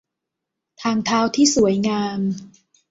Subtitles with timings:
[0.81, 2.19] ทางเท้าที่สวยงาม